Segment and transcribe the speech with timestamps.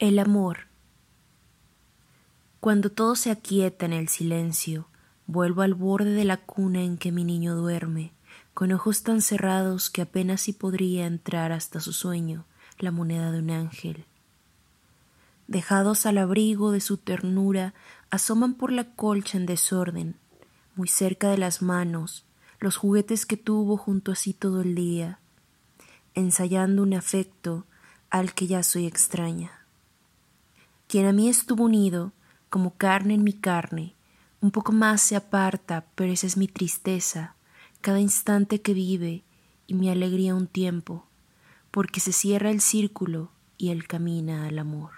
[0.00, 0.68] El amor.
[2.60, 4.86] Cuando todo se aquieta en el silencio,
[5.26, 8.12] vuelvo al borde de la cuna en que mi niño duerme,
[8.54, 12.44] con ojos tan cerrados que apenas si podría entrar hasta su sueño
[12.78, 14.04] la moneda de un ángel.
[15.48, 17.74] Dejados al abrigo de su ternura,
[18.10, 20.14] asoman por la colcha en desorden,
[20.76, 22.24] muy cerca de las manos,
[22.60, 25.18] los juguetes que tuvo junto a sí todo el día,
[26.14, 27.66] ensayando un afecto
[28.10, 29.57] al que ya soy extraña.
[30.88, 32.12] Quien a mí estuvo unido,
[32.48, 33.94] como carne en mi carne,
[34.40, 37.34] un poco más se aparta, pero esa es mi tristeza,
[37.82, 39.22] cada instante que vive
[39.66, 41.04] y mi alegría un tiempo,
[41.70, 44.97] porque se cierra el círculo y él camina al amor.